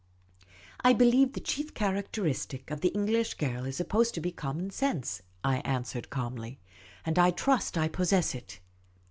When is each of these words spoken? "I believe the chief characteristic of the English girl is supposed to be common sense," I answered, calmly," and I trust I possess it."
"I 0.89 0.93
believe 0.93 1.33
the 1.33 1.39
chief 1.39 1.75
characteristic 1.75 2.71
of 2.71 2.81
the 2.81 2.87
English 2.87 3.35
girl 3.35 3.65
is 3.65 3.77
supposed 3.77 4.15
to 4.15 4.19
be 4.19 4.31
common 4.31 4.71
sense," 4.71 5.21
I 5.43 5.57
answered, 5.57 6.09
calmly," 6.09 6.59
and 7.05 7.19
I 7.19 7.29
trust 7.29 7.77
I 7.77 7.87
possess 7.87 8.33
it." 8.33 8.59